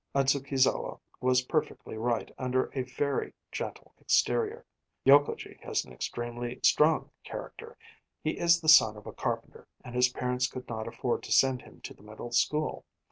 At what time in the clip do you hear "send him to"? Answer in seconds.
11.31-11.93